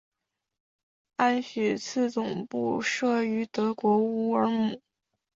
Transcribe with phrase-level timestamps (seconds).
[1.17, 4.81] 安许茨总部设于德国乌尔姆。